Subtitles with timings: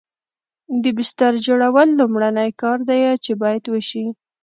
[0.83, 4.05] د بستر جوړول لومړنی کار دی چې باید وشي